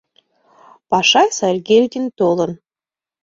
Пашай 0.89 1.29
Сайгельдин 1.37 2.05
толын. 2.17 2.51